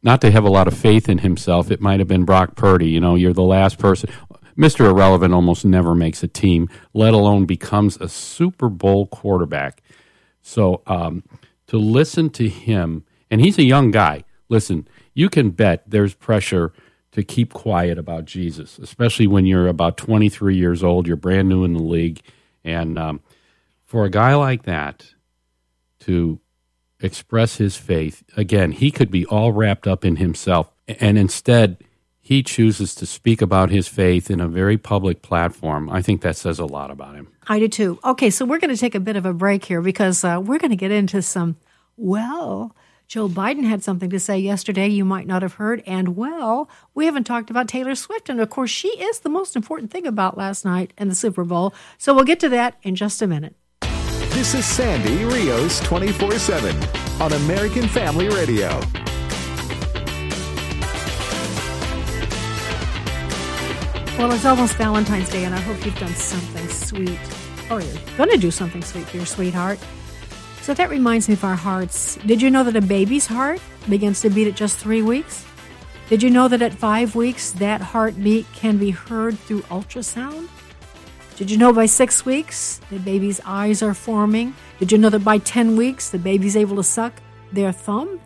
[0.01, 2.89] not to have a lot of faith in himself, it might have been Brock Purdy.
[2.89, 4.09] You know, you're the last person.
[4.57, 4.89] Mr.
[4.89, 9.83] Irrelevant almost never makes a team, let alone becomes a Super Bowl quarterback.
[10.41, 11.23] So um,
[11.67, 14.23] to listen to him, and he's a young guy.
[14.49, 16.73] Listen, you can bet there's pressure
[17.17, 21.63] to keep quiet about Jesus, especially when you're about 23 years old, you're brand new
[21.63, 22.21] in the league,
[22.63, 23.21] and um,
[23.85, 25.15] for a guy like that
[26.01, 26.39] to
[26.99, 31.77] express his faith, again, he could be all wrapped up in himself, and instead
[32.19, 35.89] he chooses to speak about his faith in a very public platform.
[35.89, 37.29] I think that says a lot about him.
[37.47, 37.99] I do too.
[38.05, 40.59] Okay, so we're going to take a bit of a break here because uh, we're
[40.59, 41.57] going to get into some,
[41.95, 42.75] well,
[43.07, 45.81] Joe Biden had something to say yesterday you might not have heard.
[45.87, 48.27] And well, we haven't talked about Taylor Swift.
[48.27, 51.45] And of course, she is the most important thing about last night and the Super
[51.45, 51.73] Bowl.
[51.97, 53.55] So we'll get to that in just a minute.
[54.31, 56.75] This is Sandy Rios 24 7
[57.21, 58.67] on American Family Radio.
[64.17, 67.19] Well, it's almost Valentine's Day, and I hope you've done something sweet.
[67.69, 69.79] Or you're going to do something sweet for your sweetheart.
[70.67, 72.17] So that reminds me of our hearts.
[72.25, 75.45] Did you know that a baby's heart begins to beat at just three weeks?
[76.09, 80.49] Did you know that at five weeks, that heartbeat can be heard through ultrasound?
[81.37, 84.55] Did you know by six weeks, the baby's eyes are forming?
[84.77, 87.13] Did you know that by 10 weeks, the baby's able to suck
[87.53, 88.19] their thumb?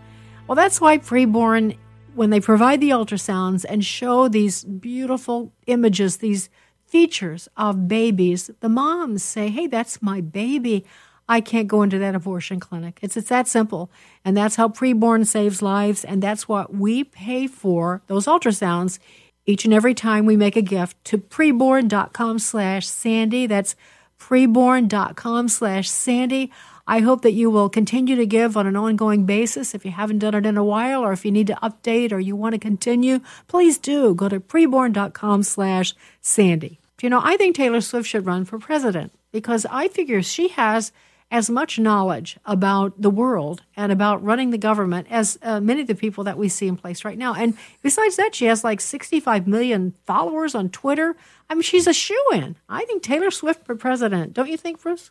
[0.47, 1.77] Well, that's why preborn,
[2.15, 6.49] when they provide the ultrasounds and show these beautiful images, these
[6.88, 10.88] features of babies, the moms say, hey, that's my baby.
[11.29, 12.99] I can't go into that abortion clinic.
[13.01, 13.89] It's, it's that simple.
[14.25, 16.03] And that's how preborn saves lives.
[16.03, 18.99] And that's what we pay for, those ultrasounds,
[19.45, 23.47] each and every time we make a gift to preborn.com slash Sandy.
[23.47, 23.75] That's
[24.19, 26.51] preborn.com slash Sandy.
[26.88, 29.73] I hope that you will continue to give on an ongoing basis.
[29.73, 32.19] If you haven't done it in a while, or if you need to update or
[32.19, 36.79] you want to continue, please do go to preborn.com slash Sandy.
[37.01, 40.91] You know, I think Taylor Swift should run for president because I figure she has
[41.32, 45.88] as much knowledge about the world and about running the government as uh, many of
[45.88, 47.34] the people that we see in place right now.
[47.34, 51.15] And besides that, she has like 65 million followers on Twitter.
[51.50, 52.58] I mean, she's a shoe in.
[52.67, 54.34] I think Taylor Swift for president.
[54.34, 55.10] Don't you think, Bruce?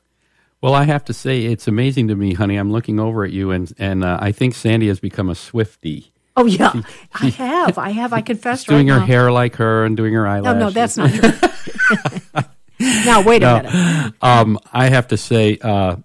[0.60, 2.56] Well, I have to say, it's amazing to me, honey.
[2.56, 6.10] I'm looking over at you, and, and uh, I think Sandy has become a Swiftie.
[6.36, 6.82] Oh yeah, she,
[7.14, 7.76] I have.
[7.78, 8.12] I have.
[8.12, 8.64] I confess.
[8.64, 9.06] doing right her now.
[9.06, 10.58] hair like her and doing her eyelashes.
[10.58, 11.10] No, no, that's not
[12.34, 12.42] true.
[13.04, 14.14] now wait a No, minute.
[14.22, 15.96] Um, I have to say, uh,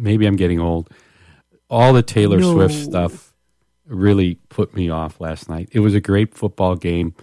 [0.00, 0.90] maybe I'm getting old.
[1.68, 2.52] All the Taylor No.
[2.54, 3.32] Swift stuff
[3.86, 5.68] really put me off last night.
[5.72, 7.14] It was a great football game,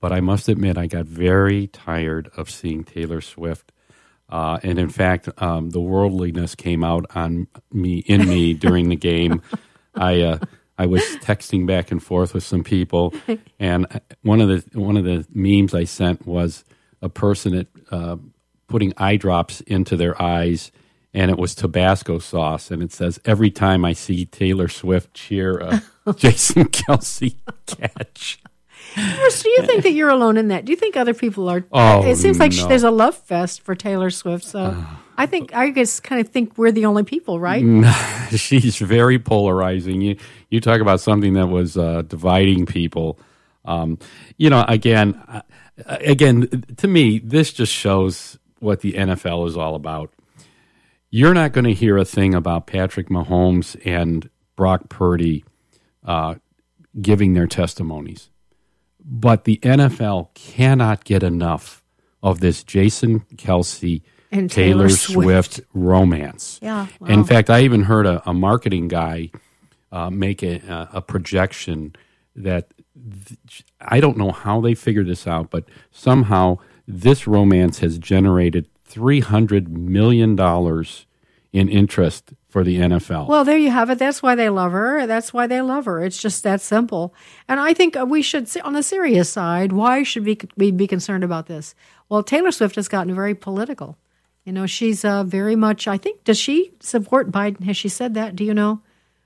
[0.00, 3.72] but I must admit I got very tired of seeing Taylor Swift.
[4.28, 8.96] Uh, and in fact, um, the worldliness came out on me in me during the
[8.96, 9.40] game.
[9.94, 10.38] I uh,
[10.78, 13.14] I was texting back and forth with some people,
[13.58, 13.86] and
[14.22, 16.64] one of the one of the memes I sent was
[17.00, 18.16] a person at, uh,
[18.66, 20.72] putting eye drops into their eyes,
[21.16, 25.58] and it was Tabasco sauce, and it says every time I see Taylor Swift cheer
[25.58, 25.82] a
[26.14, 28.38] Jason Kelce catch.
[28.94, 30.66] Bruce, do you think that you're alone in that?
[30.66, 31.64] Do you think other people are?
[31.72, 32.68] Oh, it seems like no.
[32.68, 34.44] there's a love fest for Taylor Swift.
[34.44, 34.76] So
[35.16, 37.64] I think I guess kind of think we're the only people, right?
[38.30, 40.02] She's very polarizing.
[40.02, 40.16] You
[40.50, 43.18] you talk about something that was uh, dividing people.
[43.64, 43.98] Um,
[44.36, 45.40] you know, again, uh,
[45.86, 50.10] again, to me, this just shows what the NFL is all about.
[51.16, 55.46] You're not going to hear a thing about Patrick Mahomes and Brock Purdy
[56.04, 56.34] uh,
[57.00, 58.28] giving their testimonies,
[59.02, 61.82] but the NFL cannot get enough
[62.22, 65.54] of this Jason Kelce And Taylor, Taylor Swift.
[65.54, 65.68] Swift.
[65.72, 66.60] romance.
[66.60, 69.30] Yeah, In fact, I even heard a, a marketing guy
[69.90, 71.96] uh, make a, a projection
[72.34, 77.96] that th- I don't know how they figured this out, but somehow this romance has
[77.96, 81.05] generated three hundred million dollars
[81.56, 83.28] in interest for the NFL.
[83.28, 83.98] Well, there you have it.
[83.98, 85.06] That's why they love her.
[85.06, 86.04] That's why they love her.
[86.04, 87.14] It's just that simple.
[87.48, 90.86] And I think we should, see- on the serious side, why should we, we be
[90.86, 91.74] concerned about this?
[92.08, 93.96] Well, Taylor Swift has gotten very political.
[94.44, 97.64] You know, she's uh, very much, I think, does she support Biden?
[97.64, 98.36] Has she said that?
[98.36, 98.80] Do you know?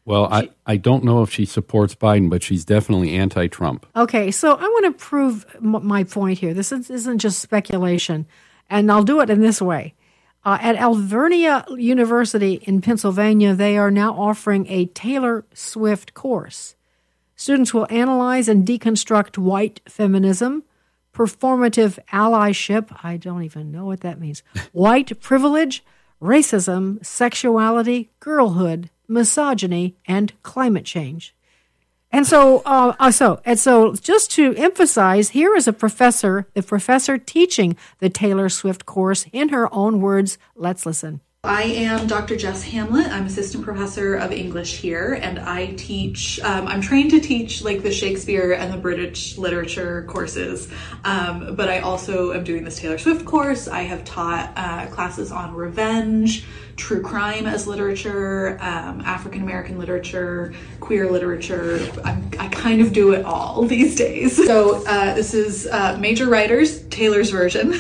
[0.07, 3.87] Well, I, I don't know if she supports Biden, but she's definitely anti Trump.
[3.95, 6.55] Okay, so I want to prove m- my point here.
[6.55, 8.27] This isn't just speculation,
[8.71, 9.95] and I'll do it in this way.
[10.42, 16.76] Uh, at Alvernia University in Pennsylvania, they are now offering a Taylor Swift course.
[17.37, 20.62] Students will analyze and deconstruct white feminism,
[21.14, 25.85] performative allyship, I don't even know what that means, white privilege,
[26.22, 31.35] racism, sexuality, girlhood, misogyny, and climate change.
[32.12, 36.62] And so, uh, uh, so, and so, just to emphasize, here is a professor, the
[36.62, 40.37] professor teaching the Taylor Swift course in her own words.
[40.57, 41.20] Let's listen.
[41.42, 42.37] I am Dr.
[42.37, 43.07] Jess Hamlet.
[43.07, 46.38] I'm assistant professor of English here, and I teach.
[46.40, 50.68] Um, I'm trained to teach like the Shakespeare and the British literature courses,
[51.05, 53.68] um, but I also am doing this Taylor Swift course.
[53.68, 56.44] I have taught uh, classes on revenge,
[56.81, 61.79] true crime as literature, um, African American literature, queer literature.
[62.05, 64.35] I'm, i kind of do it all these days.
[64.35, 67.75] So uh, this is uh, Major Writers, Taylor's version.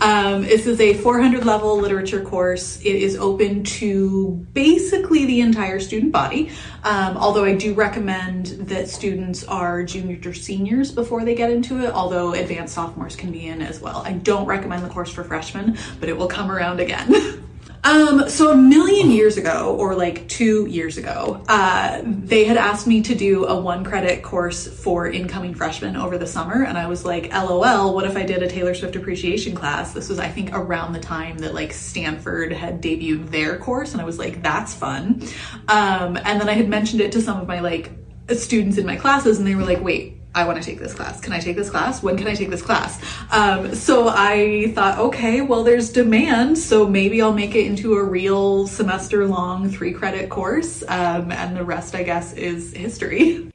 [0.00, 2.80] Um, this is a 400 level literature course.
[2.80, 6.50] It is open to basically the entire student body,
[6.84, 11.84] um, although I do recommend that students are juniors or seniors before they get into
[11.84, 14.02] it, although advanced sophomores can be in as well.
[14.06, 17.42] I don't recommend the course for freshmen, but it will come around again.
[17.86, 22.88] Um, so a million years ago, or like two years ago, uh, they had asked
[22.88, 26.88] me to do a one credit course for incoming freshmen over the summer, and I
[26.88, 30.26] was like, "LOL, what if I did a Taylor Swift appreciation class?" This was, I
[30.26, 34.42] think, around the time that like Stanford had debuted their course, and I was like,
[34.42, 35.22] "That's fun."
[35.68, 37.92] Um, and then I had mentioned it to some of my like
[38.36, 41.18] students in my classes, and they were like, "Wait." I want to take this class.
[41.18, 42.02] Can I take this class?
[42.02, 43.02] When can I take this class?
[43.32, 48.04] Um, so I thought, okay, well, there's demand, so maybe I'll make it into a
[48.04, 53.50] real semester long three credit course, um, and the rest, I guess, is history.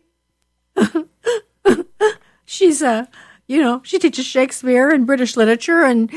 [2.46, 3.08] She's a,
[3.46, 6.12] you know, she teaches Shakespeare and British literature and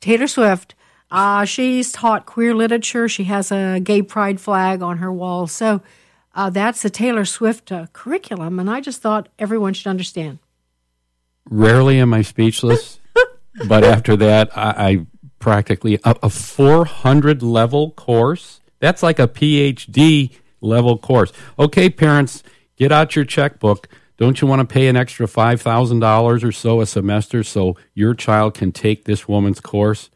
[0.00, 0.74] Taylor Swift.
[1.12, 3.08] Uh, she's taught queer literature.
[3.08, 5.46] She has a gay pride flag on her wall.
[5.46, 5.80] So,
[6.38, 10.38] uh, that's the Taylor Swift uh, curriculum, and I just thought everyone should understand.
[11.50, 13.00] Rarely am I speechless,
[13.66, 15.06] but after that, I, I
[15.40, 18.60] practically a, a 400 level course.
[18.78, 21.32] That's like a PhD level course.
[21.58, 22.44] Okay, parents,
[22.76, 23.88] get out your checkbook.
[24.16, 28.54] Don't you want to pay an extra $5,000 or so a semester so your child
[28.54, 30.08] can take this woman's course?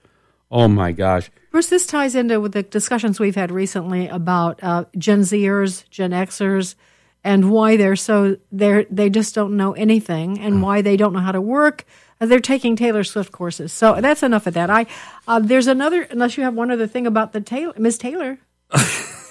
[0.53, 1.33] Oh my gosh.
[1.53, 6.13] Bruce, this ties into with the discussions we've had recently about uh, Gen Zers, Gen
[6.13, 6.77] Xers,
[7.23, 10.61] and why they're so they they just don't know anything, and mm.
[10.63, 11.85] why they don't know how to work.
[12.19, 13.71] Uh, they're taking Taylor Swift courses.
[13.71, 14.71] So that's enough of that.
[14.71, 14.87] I
[15.29, 16.05] uh, there's another.
[16.05, 18.39] Unless you have one other thing about the Taylor, Miss Taylor.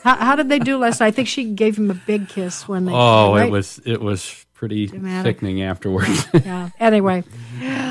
[0.03, 1.07] how, how, did they do last night?
[1.07, 2.93] I think she gave him a big kiss when they.
[2.93, 3.47] Oh, right?
[3.47, 5.37] it was it was pretty Dramatic.
[5.37, 6.27] sickening afterwards.
[6.35, 6.69] yeah.
[6.79, 7.23] Anyway,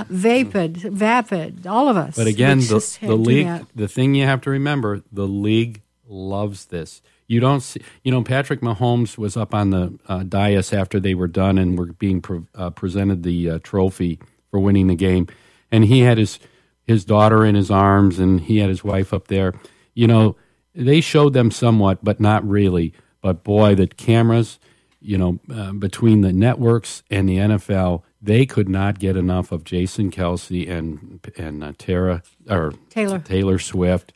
[0.09, 2.14] vapid, vapid, all of us.
[2.14, 7.02] But again, the, the league, the thing you have to remember, the league loves this.
[7.26, 11.12] You don't see, you know, Patrick Mahomes was up on the uh, dais after they
[11.12, 14.20] were done and were being pre- uh, presented the uh, trophy
[14.52, 15.26] for winning the game,
[15.72, 16.38] and he had his
[16.87, 19.54] his daughter in his arms and he had his wife up there.
[19.94, 20.37] You know,
[20.72, 22.94] they showed them somewhat, but not really.
[23.22, 24.61] But boy, the cameras
[25.00, 29.64] you know, uh, between the networks and the NFL, they could not get enough of
[29.64, 34.12] Jason Kelce and and uh, Tara or Taylor Taylor Swift.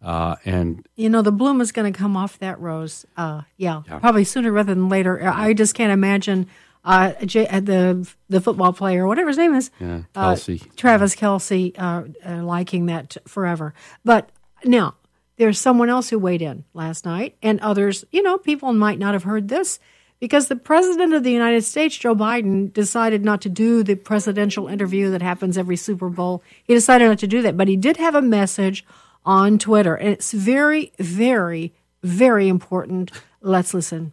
[0.00, 3.04] Uh, and you know the bloom is going to come off that rose.
[3.16, 5.26] Uh, yeah, yeah, probably sooner rather than later.
[5.26, 6.46] I just can't imagine
[6.84, 12.44] uh, J- uh, the the football player, whatever his name is, yeah, Kelce, Travis Kelce,
[12.44, 13.74] liking that forever.
[14.04, 14.30] But
[14.64, 14.94] now
[15.36, 18.04] there's someone else who weighed in last night, and others.
[18.12, 19.80] You know, people might not have heard this
[20.20, 24.68] because the president of the United States, Joe Biden, decided not to do the presidential
[24.68, 26.42] interview that happens every Super Bowl.
[26.64, 28.84] He decided not to do that, but he did have a message
[29.24, 33.10] on Twitter, and it's very, very, very important.
[33.40, 34.12] Let's listen.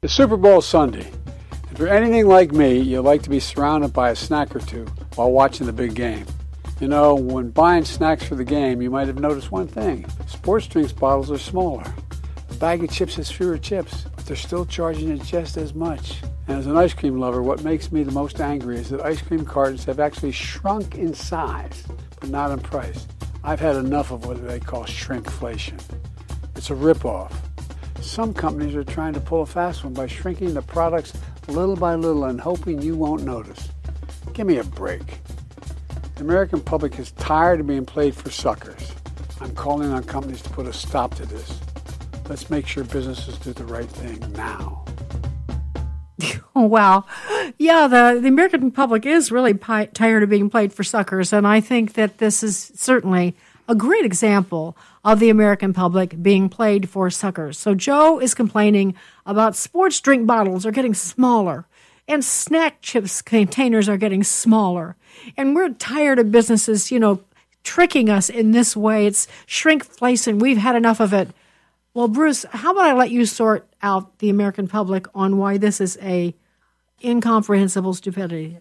[0.00, 1.10] The Super Bowl Sunday.
[1.70, 4.86] If you're anything like me, you like to be surrounded by a snack or two
[5.16, 6.24] while watching the big game.
[6.80, 10.66] You know, when buying snacks for the game, you might have noticed one thing sports
[10.66, 11.84] drinks bottles are smaller.
[12.54, 16.22] A bag of chips has fewer chips but they're still charging it just as much.
[16.46, 19.20] And as an ice cream lover, what makes me the most angry is that ice
[19.20, 21.84] cream cartons have actually shrunk in size,
[22.20, 23.08] but not in price.
[23.42, 25.82] I've had enough of what they call shrinkflation.
[26.54, 27.32] It's a ripoff.
[28.00, 31.12] Some companies are trying to pull a fast one by shrinking the products
[31.48, 33.68] little by little and hoping you won't notice.
[34.32, 35.18] Give me a break.
[36.14, 38.92] The American public is tired of being played for suckers.
[39.40, 41.60] I'm calling on companies to put a stop to this.
[42.28, 44.84] Let's make sure businesses do the right thing now.
[46.56, 47.04] Oh, wow.
[47.58, 51.32] Yeah, the, the American public is really pi- tired of being played for suckers.
[51.32, 53.34] And I think that this is certainly
[53.68, 57.58] a great example of the American public being played for suckers.
[57.58, 58.94] So Joe is complaining
[59.26, 61.66] about sports drink bottles are getting smaller
[62.06, 64.96] and snack chips containers are getting smaller.
[65.36, 67.20] And we're tired of businesses, you know,
[67.62, 69.06] tricking us in this way.
[69.06, 70.40] It's shrinkflation.
[70.40, 71.30] We've had enough of it.
[71.94, 75.80] Well, Bruce, how about I let you sort out the American public on why this
[75.80, 76.34] is a
[77.02, 78.58] incomprehensible stupidity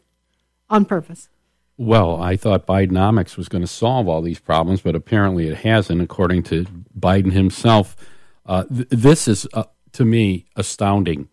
[0.69, 1.29] on purpose?
[1.75, 6.01] Well, I thought Bidenomics was going to solve all these problems, but apparently it hasn't,
[6.01, 6.65] according to
[6.97, 7.95] Biden himself.
[8.45, 9.63] Uh, th- this is, uh,
[9.93, 11.27] to me, astounding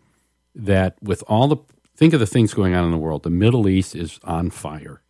[0.55, 1.59] that with all the
[1.95, 5.03] think of the things going on in the world, the Middle East is on fire.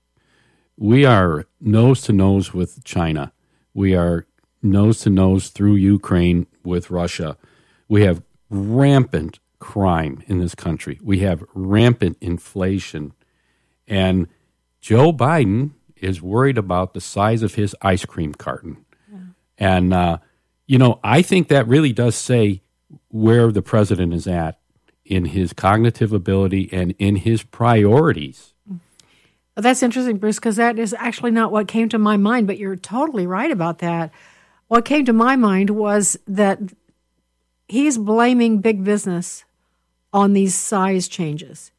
[0.76, 3.32] We are nose to nose with China.
[3.72, 4.26] We are
[4.62, 7.36] nose to nose through Ukraine with Russia.
[7.88, 10.98] We have rampant crime in this country.
[11.02, 13.12] We have rampant inflation.
[13.86, 14.28] And
[14.80, 18.84] Joe Biden is worried about the size of his ice cream carton.
[19.12, 19.18] Yeah.
[19.58, 20.18] And, uh,
[20.66, 22.62] you know, I think that really does say
[23.08, 24.58] where the president is at
[25.04, 28.54] in his cognitive ability and in his priorities.
[28.68, 32.56] Well, that's interesting, Bruce, because that is actually not what came to my mind, but
[32.56, 34.12] you're totally right about that.
[34.70, 36.60] What came to my mind was that
[37.66, 39.44] he's blaming big business
[40.12, 41.72] on these size changes.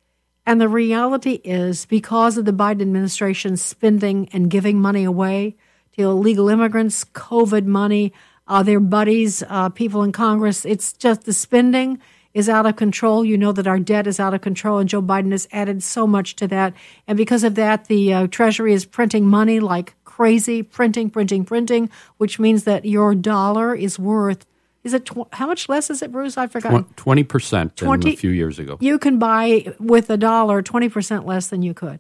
[0.46, 5.56] And the reality is, because of the Biden administration spending and giving money away
[5.96, 8.12] to illegal immigrants, COVID money,
[8.46, 11.98] uh, their buddies, uh, people in Congress, it's just the spending
[12.34, 13.24] is out of control.
[13.24, 16.06] You know that our debt is out of control, and Joe Biden has added so
[16.06, 16.74] much to that.
[17.08, 21.90] And because of that, the uh, Treasury is printing money like crazy, printing, printing, printing,
[22.18, 24.46] which means that your dollar is worth.
[24.84, 26.38] Is it tw- how much less is it, Bruce?
[26.38, 26.98] I forgot.
[26.98, 28.78] Twenty percent than a few years ago.
[28.82, 32.00] You can buy with a dollar twenty percent less than you could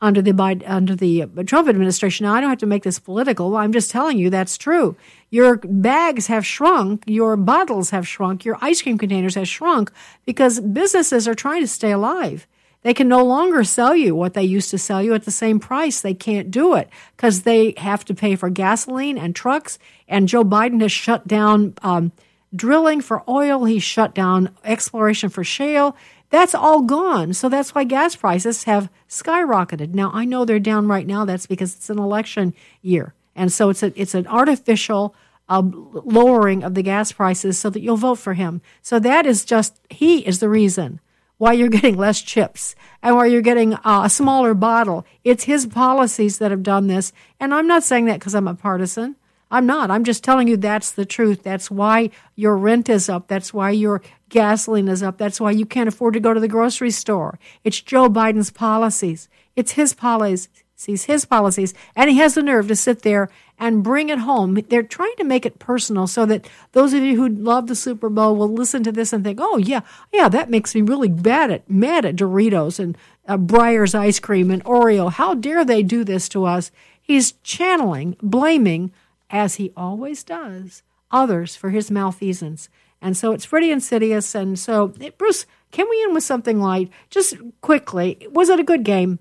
[0.00, 0.32] under the
[0.64, 2.24] under the Trump administration.
[2.24, 3.56] Now, I don't have to make this political.
[3.56, 4.96] I'm just telling you that's true.
[5.30, 9.90] Your bags have shrunk, your bottles have shrunk, your ice cream containers have shrunk
[10.24, 12.46] because businesses are trying to stay alive.
[12.82, 15.60] They can no longer sell you what they used to sell you at the same
[15.60, 16.00] price.
[16.00, 19.78] They can't do it because they have to pay for gasoline and trucks.
[20.08, 22.12] And Joe Biden has shut down um,
[22.56, 23.64] drilling for oil.
[23.64, 25.94] He's shut down exploration for shale.
[26.30, 27.34] That's all gone.
[27.34, 29.92] So that's why gas prices have skyrocketed.
[29.92, 31.24] Now, I know they're down right now.
[31.24, 33.14] That's because it's an election year.
[33.36, 35.14] And so it's, a, it's an artificial
[35.48, 38.62] uh, lowering of the gas prices so that you'll vote for him.
[38.80, 41.00] So that is just, he is the reason
[41.40, 45.06] why you're getting less chips and why you're getting a smaller bottle.
[45.24, 47.14] It's his policies that have done this.
[47.40, 49.16] And I'm not saying that because I'm a partisan.
[49.50, 49.90] I'm not.
[49.90, 51.42] I'm just telling you that's the truth.
[51.42, 53.28] That's why your rent is up.
[53.28, 55.16] That's why your gasoline is up.
[55.16, 57.38] That's why you can't afford to go to the grocery store.
[57.64, 59.30] It's Joe Biden's policies.
[59.56, 60.50] It's his policies,
[60.84, 63.30] his policies, and he has the nerve to sit there
[63.60, 64.54] and bring it home.
[64.68, 68.08] They're trying to make it personal so that those of you who love the Super
[68.08, 69.82] Bowl will listen to this and think, "Oh yeah,
[70.12, 72.96] yeah, that makes me really bad at mad at Doritos and
[73.28, 75.12] uh, Breyers ice cream and Oreo.
[75.12, 78.92] How dare they do this to us?" He's channeling, blaming
[79.30, 82.68] as he always does, others for his malfeasance.
[83.02, 84.34] And so it's pretty insidious.
[84.34, 86.90] And so, Bruce, can we end with something light?
[87.08, 89.18] Just quickly, was it a good game?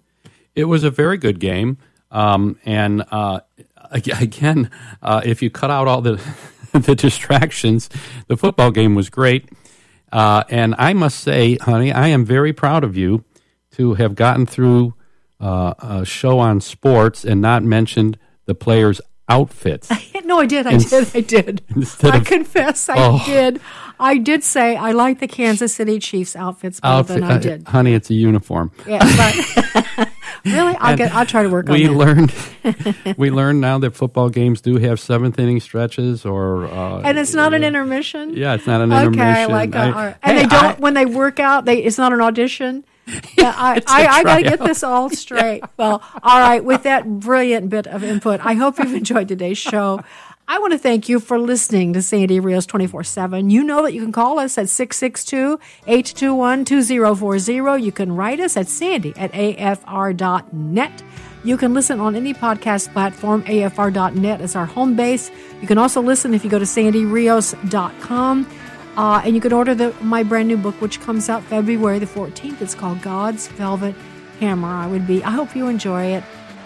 [0.55, 1.77] It was a very good game.
[2.11, 3.41] Um, and uh,
[3.91, 4.69] again,
[5.01, 6.21] uh, if you cut out all the
[6.73, 7.89] the distractions,
[8.27, 9.49] the football game was great.
[10.11, 13.23] Uh, and I must say, honey, I am very proud of you
[13.71, 14.95] to have gotten through
[15.39, 19.91] uh, a show on sports and not mentioned the players' outfits.
[20.25, 20.65] no, I did.
[20.65, 21.15] I did.
[21.15, 21.61] I did.
[22.03, 23.23] I of, confess, I oh.
[23.25, 23.61] did.
[23.99, 27.37] I did say I like the Kansas City Chiefs outfits better Outfit, than I uh,
[27.37, 27.67] did.
[27.67, 28.71] Honey, it's a uniform.
[28.87, 28.99] Yeah,
[29.97, 30.09] but
[30.45, 31.13] really, I'll get.
[31.13, 31.73] I'll try to work on.
[31.73, 32.33] We learned.
[33.17, 37.33] we learned now that football games do have seventh inning stretches, or uh, and it's
[37.33, 38.35] not an intermission.
[38.35, 39.21] Yeah, it's not an intermission.
[39.21, 41.65] Okay, like, uh, I, and hey, they don't I, when they work out.
[41.65, 42.83] They it's not an audition.
[43.37, 45.59] Yeah, I, I, I got to get this all straight.
[45.59, 45.67] yeah.
[45.77, 46.63] Well, all right.
[46.63, 50.03] With that brilliant bit of input, I hope you've enjoyed today's show.
[50.51, 53.51] I want to thank you for listening to Sandy Rios 24 7.
[53.51, 57.83] You know that you can call us at 662 821 2040.
[57.83, 61.03] You can write us at sandy at afr.net.
[61.43, 63.43] You can listen on any podcast platform.
[63.43, 65.29] AFR.net is our home base.
[65.61, 68.49] You can also listen if you go to sandyrios.com.
[68.97, 72.07] Uh, and you can order the, my brand new book, which comes out February the
[72.07, 72.59] 14th.
[72.59, 73.93] It's called God's Velvet
[74.39, 74.67] Hammer.
[74.67, 76.23] I would be, I hope you enjoy it.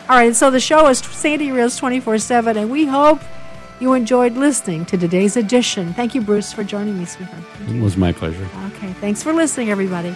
[0.08, 3.20] All right, so the show is Sandy Rios 24 7, and we hope
[3.84, 5.94] you enjoyed listening to today's edition.
[5.94, 7.44] Thank you, Bruce, for joining me, sweetheart.
[7.68, 8.48] It was my pleasure.
[8.68, 10.16] Okay, thanks for listening, everybody.